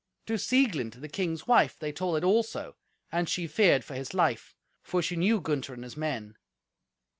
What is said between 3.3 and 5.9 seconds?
feared for his life, for she knew Gunther and